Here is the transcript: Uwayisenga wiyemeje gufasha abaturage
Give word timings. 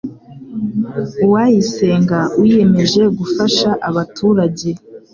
Uwayisenga 1.25 2.19
wiyemeje 2.39 3.01
gufasha 3.17 3.69
abaturage 3.89 4.69